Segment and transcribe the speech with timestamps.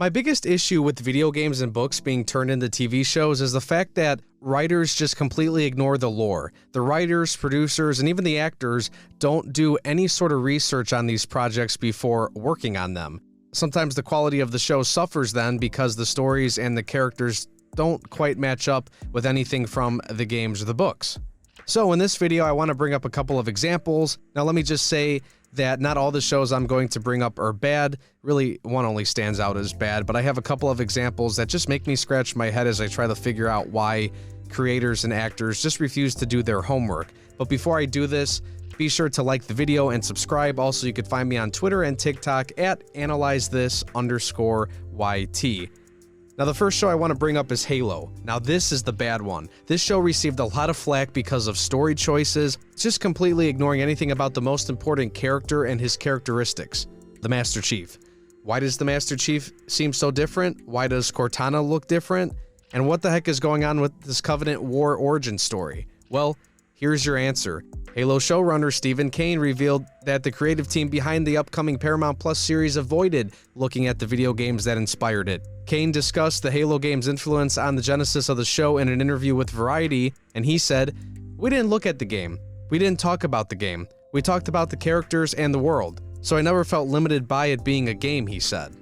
[0.00, 3.60] My biggest issue with video games and books being turned into TV shows is the
[3.60, 6.54] fact that writers just completely ignore the lore.
[6.72, 11.26] The writers, producers, and even the actors don't do any sort of research on these
[11.26, 13.20] projects before working on them.
[13.52, 17.46] Sometimes the quality of the show suffers then because the stories and the characters
[17.76, 21.18] don't quite match up with anything from the games or the books.
[21.66, 24.18] So in this video, I want to bring up a couple of examples.
[24.34, 25.22] Now let me just say
[25.52, 27.98] that not all the shows I'm going to bring up are bad.
[28.22, 31.48] Really, one only stands out as bad, but I have a couple of examples that
[31.48, 34.10] just make me scratch my head as I try to figure out why
[34.48, 37.08] creators and actors just refuse to do their homework.
[37.38, 38.42] But before I do this,
[38.76, 40.58] be sure to like the video and subscribe.
[40.58, 45.70] Also, you can find me on Twitter and TikTok at analyze this underscore YT.
[46.40, 48.10] Now, the first show I want to bring up is Halo.
[48.24, 49.50] Now, this is the bad one.
[49.66, 54.10] This show received a lot of flack because of story choices, just completely ignoring anything
[54.10, 56.86] about the most important character and his characteristics
[57.20, 57.98] the Master Chief.
[58.42, 60.66] Why does the Master Chief seem so different?
[60.66, 62.32] Why does Cortana look different?
[62.72, 65.88] And what the heck is going on with this Covenant War origin story?
[66.08, 66.38] Well,
[66.72, 67.62] here's your answer.
[67.94, 72.76] Halo showrunner Steven Kane revealed that the creative team behind the upcoming Paramount Plus series
[72.76, 75.44] avoided looking at the video games that inspired it.
[75.66, 79.34] Kane discussed the Halo game's influence on the genesis of the show in an interview
[79.34, 80.96] with Variety, and he said,
[81.36, 82.38] We didn't look at the game.
[82.70, 83.88] We didn't talk about the game.
[84.12, 86.00] We talked about the characters and the world.
[86.20, 88.72] So I never felt limited by it being a game, he said.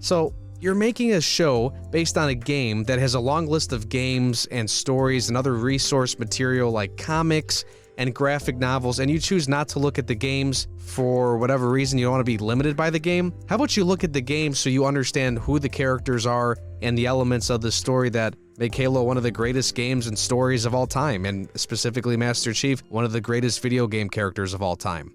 [0.00, 3.88] So, you're making a show based on a game that has a long list of
[3.88, 7.64] games and stories and other resource material like comics
[7.98, 11.98] and graphic novels, and you choose not to look at the games for whatever reason
[11.98, 14.20] you don't want to be limited by the game, how about you look at the
[14.20, 18.34] game so you understand who the characters are and the elements of the story that
[18.58, 22.52] make Halo one of the greatest games and stories of all time, and specifically Master
[22.52, 25.14] Chief, one of the greatest video game characters of all time.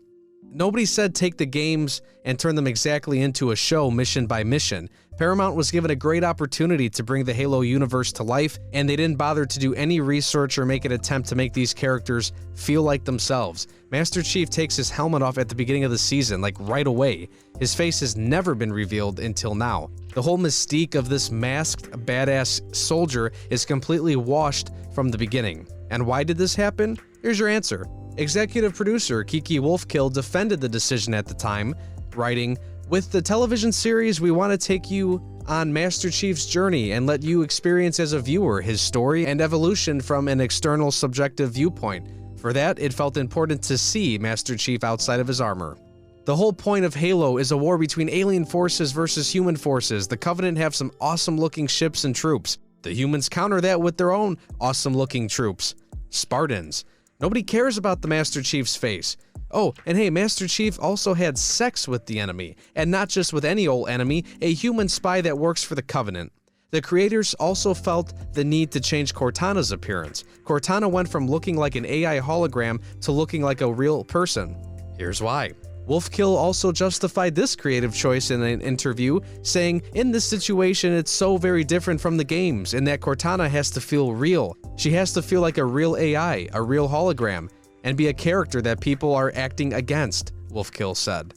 [0.51, 4.89] Nobody said take the games and turn them exactly into a show mission by mission.
[5.19, 8.95] Paramount was given a great opportunity to bring the Halo universe to life, and they
[8.95, 12.83] didn't bother to do any research or make an attempt to make these characters feel
[12.83, 13.67] like themselves.
[13.91, 17.27] Master Chief takes his helmet off at the beginning of the season, like right away.
[17.59, 19.91] His face has never been revealed until now.
[20.15, 25.67] The whole mystique of this masked, badass soldier is completely washed from the beginning.
[25.91, 26.97] And why did this happen?
[27.21, 27.85] Here's your answer.
[28.19, 31.73] Executive producer Kiki Wolfkill defended the decision at the time,
[32.17, 32.57] writing,
[32.89, 37.23] with the television series, we want to take you on Master Chief's journey and let
[37.23, 42.09] you experience as a viewer his story and evolution from an external subjective viewpoint.
[42.37, 45.77] For that, it felt important to see Master Chief outside of his armor.
[46.25, 50.09] The whole point of Halo is a war between alien forces versus human forces.
[50.09, 52.57] The Covenant have some awesome looking ships and troops.
[52.81, 55.75] The humans counter that with their own awesome looking troops
[56.09, 56.83] Spartans.
[57.19, 59.17] Nobody cares about the Master Chief's face.
[59.51, 63.43] Oh, and hey, Master Chief also had sex with the enemy, and not just with
[63.43, 66.31] any old enemy, a human spy that works for the Covenant.
[66.71, 70.23] The creators also felt the need to change Cortana's appearance.
[70.45, 74.55] Cortana went from looking like an AI hologram to looking like a real person.
[74.97, 75.51] Here's why.
[75.89, 81.35] Wolfkill also justified this creative choice in an interview, saying, In this situation, it's so
[81.35, 84.55] very different from the games in that Cortana has to feel real.
[84.77, 87.49] She has to feel like a real AI, a real hologram,
[87.83, 91.33] and be a character that people are acting against, Wolfkill said.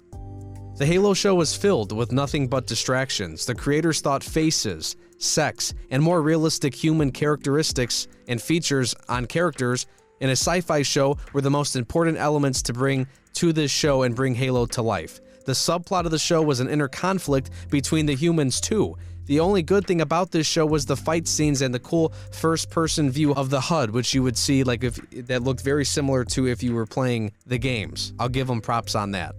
[0.77, 3.47] The Halo show was filled with nothing but distractions.
[3.47, 9.87] The creators thought faces, sex, and more realistic human characteristics and features on characters
[10.21, 14.03] in a sci fi show were the most important elements to bring to this show
[14.03, 15.21] and bring Halo to life.
[15.45, 18.97] The subplot of the show was an inner conflict between the humans, too.
[19.27, 23.11] The only good thing about this show was the fight scenes and the cool first-person
[23.11, 26.49] view of the HUD, which you would see like if that looked very similar to
[26.49, 28.13] if you were playing the games.
[28.19, 29.35] I'll give them props on that.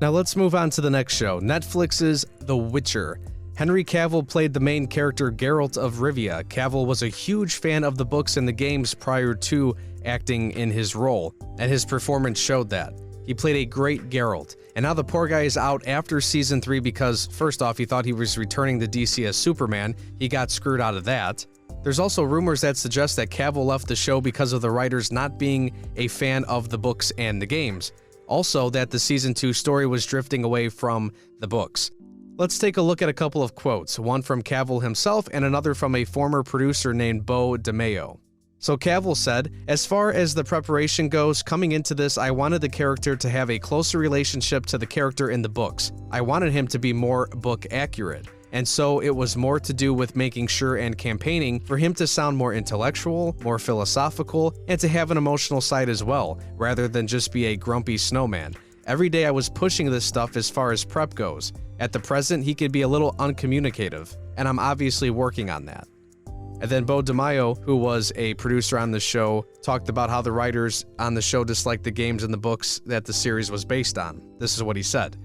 [0.00, 3.18] Now let's move on to the next show, Netflix's The Witcher.
[3.56, 6.44] Henry Cavill played the main character Geralt of Rivia.
[6.44, 9.74] Cavill was a huge fan of the books and the games prior to
[10.04, 12.92] acting in his role, and his performance showed that.
[13.26, 16.80] He played a great Geralt, and now the poor guy is out after season 3
[16.80, 19.94] because, first off, he thought he was returning to DC as Superman.
[20.18, 21.44] He got screwed out of that.
[21.82, 25.38] There's also rumors that suggest that Cavill left the show because of the writers not
[25.38, 27.92] being a fan of the books and the games.
[28.26, 31.90] Also, that the season 2 story was drifting away from the books.
[32.38, 35.74] Let's take a look at a couple of quotes, one from Cavill himself and another
[35.74, 38.18] from a former producer named Beau DeMayo.
[38.66, 42.68] So Cavill said, As far as the preparation goes, coming into this, I wanted the
[42.68, 45.92] character to have a closer relationship to the character in the books.
[46.10, 48.26] I wanted him to be more book accurate.
[48.50, 52.08] And so it was more to do with making sure and campaigning for him to
[52.08, 57.06] sound more intellectual, more philosophical, and to have an emotional side as well, rather than
[57.06, 58.52] just be a grumpy snowman.
[58.84, 61.52] Every day I was pushing this stuff as far as prep goes.
[61.78, 65.86] At the present, he could be a little uncommunicative, and I'm obviously working on that.
[66.60, 70.32] And then Beau DeMayo, who was a producer on the show, talked about how the
[70.32, 73.98] writers on the show disliked the games and the books that the series was based
[73.98, 74.22] on.
[74.38, 75.16] This is what he said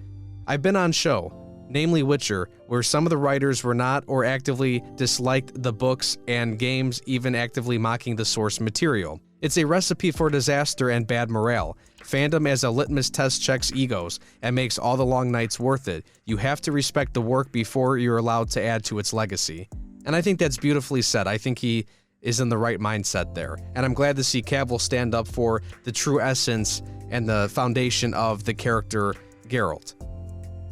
[0.47, 1.31] I've been on show,
[1.69, 6.59] namely Witcher, where some of the writers were not or actively disliked the books and
[6.59, 9.21] games, even actively mocking the source material.
[9.41, 11.77] It's a recipe for disaster and bad morale.
[12.03, 16.05] Fandom as a litmus test checks egos and makes all the long nights worth it.
[16.25, 19.69] You have to respect the work before you're allowed to add to its legacy.
[20.05, 21.27] And I think that's beautifully said.
[21.27, 21.85] I think he
[22.21, 23.57] is in the right mindset there.
[23.75, 28.13] And I'm glad to see Cavill stand up for the true essence and the foundation
[28.13, 29.15] of the character
[29.47, 29.95] Geralt.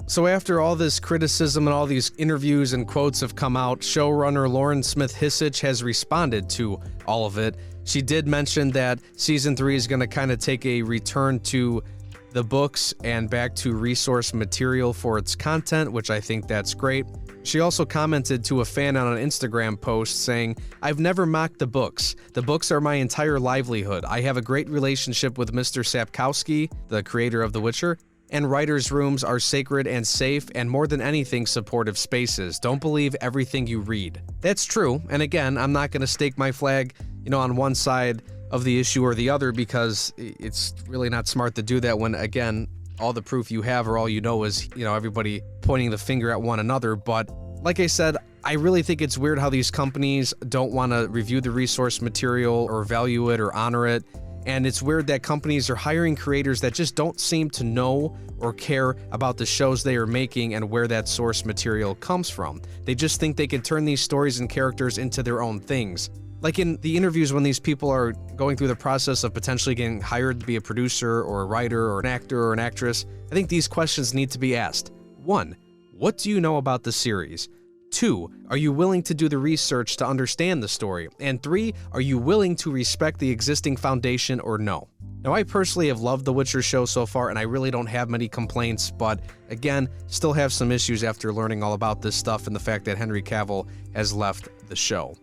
[0.07, 4.49] So, after all this criticism and all these interviews and quotes have come out, showrunner
[4.49, 7.57] Lauren Smith Hissrich has responded to all of it.
[7.83, 11.83] She did mention that season three is going to kind of take a return to
[12.31, 17.05] the books and back to resource material for its content, which I think that's great.
[17.49, 21.65] She also commented to a fan on an Instagram post saying, I've never mocked the
[21.65, 22.15] books.
[22.33, 24.05] The books are my entire livelihood.
[24.05, 25.83] I have a great relationship with Mr.
[25.83, 27.97] Sapkowski, the creator of The Witcher,
[28.29, 32.59] and writers' rooms are sacred and safe, and more than anything, supportive spaces.
[32.59, 34.21] Don't believe everything you read.
[34.41, 36.93] That's true, and again, I'm not going to stake my flag,
[37.23, 41.27] you know, on one side of the issue or the other because it's really not
[41.27, 42.67] smart to do that when, again,
[42.99, 45.97] all the proof you have or all you know is, you know, everybody pointing the
[45.97, 46.95] finger at one another.
[46.95, 47.29] But
[47.61, 51.41] like I said, I really think it's weird how these companies don't want to review
[51.41, 54.03] the resource material or value it or honor it.
[54.45, 58.53] And it's weird that companies are hiring creators that just don't seem to know or
[58.53, 62.61] care about the shows they are making and where that source material comes from.
[62.85, 66.09] They just think they can turn these stories and characters into their own things.
[66.41, 69.99] Like in the interviews when these people are going through the process of potentially getting
[69.99, 73.35] hired to be a producer or a writer or an actor or an actress, I
[73.35, 74.91] think these questions need to be asked.
[75.17, 75.55] One,
[75.91, 77.49] what do you know about the series?
[77.91, 81.09] Two, are you willing to do the research to understand the story?
[81.19, 84.87] And three, are you willing to respect the existing foundation or no?
[85.21, 88.09] Now, I personally have loved The Witcher show so far, and I really don't have
[88.09, 89.19] many complaints, but
[89.49, 92.97] again, still have some issues after learning all about this stuff and the fact that
[92.97, 95.15] Henry Cavill has left the show.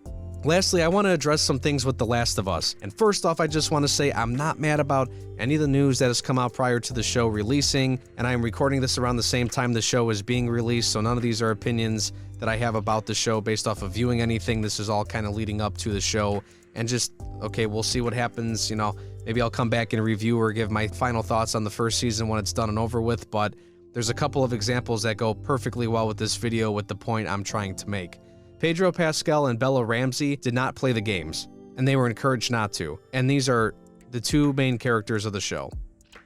[0.47, 2.77] Lastly, I want to address some things with The Last of Us.
[2.81, 5.11] And first off, I just want to say I'm not mad about
[5.41, 8.33] any of the news that has come out prior to the show releasing, and I
[8.33, 11.23] am recording this around the same time the show is being released, so none of
[11.25, 14.61] these are opinions that I have about the show based off of viewing anything.
[14.61, 16.45] This is all kind of leading up to the show,
[16.77, 18.71] and just, okay, we'll see what happens.
[18.71, 18.95] You know,
[19.25, 22.29] maybe I'll come back and review or give my final thoughts on the first season
[22.29, 23.55] when it's done and over with, but
[23.93, 27.27] there's a couple of examples that go perfectly well with this video with the point
[27.27, 28.21] I'm trying to make.
[28.59, 32.73] Pedro Pascal and Bella Ramsey did not play the games, and they were encouraged not
[32.75, 32.99] to.
[33.13, 33.75] And these are
[34.11, 35.71] the two main characters of the show.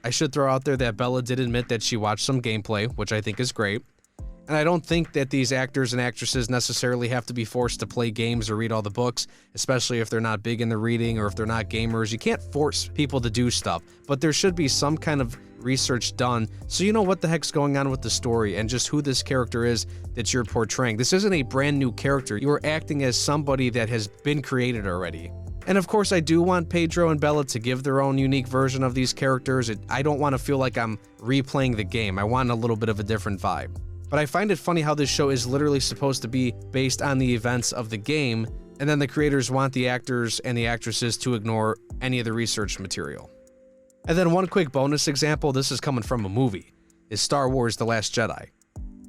[0.03, 3.11] I should throw out there that Bella did admit that she watched some gameplay, which
[3.11, 3.83] I think is great.
[4.51, 7.87] And I don't think that these actors and actresses necessarily have to be forced to
[7.87, 11.19] play games or read all the books, especially if they're not big in the reading
[11.19, 12.11] or if they're not gamers.
[12.11, 16.17] You can't force people to do stuff, but there should be some kind of research
[16.17, 19.01] done so you know what the heck's going on with the story and just who
[19.01, 20.97] this character is that you're portraying.
[20.97, 22.35] This isn't a brand new character.
[22.35, 25.31] You are acting as somebody that has been created already.
[25.65, 28.83] And of course, I do want Pedro and Bella to give their own unique version
[28.83, 29.69] of these characters.
[29.69, 32.19] It, I don't want to feel like I'm replaying the game.
[32.19, 33.77] I want a little bit of a different vibe.
[34.11, 37.17] But I find it funny how this show is literally supposed to be based on
[37.17, 38.45] the events of the game,
[38.81, 42.33] and then the creators want the actors and the actresses to ignore any of the
[42.33, 43.31] research material.
[44.09, 46.73] And then one quick bonus example this is coming from a movie
[47.09, 48.49] is Star Wars The Last Jedi.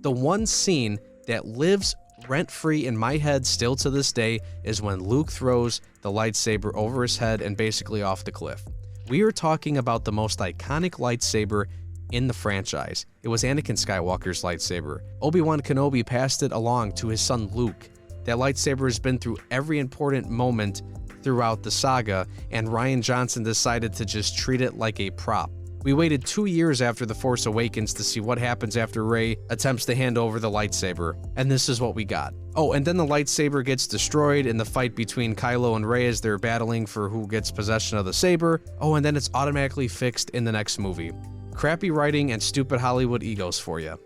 [0.03, 1.97] The one scene that lives
[2.29, 6.73] rent free in my head still to this day is when Luke throws the lightsaber
[6.77, 8.63] over his head and basically off the cliff.
[9.09, 11.65] We are talking about the most iconic lightsaber
[12.13, 13.07] in the franchise.
[13.23, 15.01] It was Anakin Skywalker's lightsaber.
[15.21, 17.89] Obi Wan Kenobi passed it along to his son Luke.
[18.25, 20.83] That lightsaber has been through every important moment
[21.23, 25.51] throughout the saga, and Rian Johnson decided to just treat it like a prop.
[25.85, 29.85] We waited two years after The Force Awakens to see what happens after Rey attempts
[29.87, 32.35] to hand over the lightsaber, and this is what we got.
[32.55, 36.21] Oh, and then the lightsaber gets destroyed in the fight between Kylo and Rey as
[36.21, 38.63] they're battling for who gets possession of the saber.
[38.81, 41.11] Oh, and then it's automatically fixed in the next movie.
[41.55, 43.99] Crappy writing and stupid Hollywood egos for you.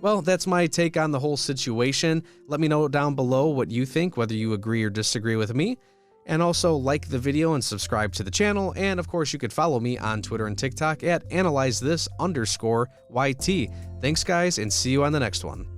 [0.00, 2.22] Well, that's my take on the whole situation.
[2.46, 5.78] Let me know down below what you think, whether you agree or disagree with me.
[6.26, 8.74] And also like the video and subscribe to the channel.
[8.76, 12.88] And of course, you could follow me on Twitter and TikTok at analyze this underscore
[13.10, 13.70] YT.
[14.00, 15.75] Thanks, guys, and see you on the next one.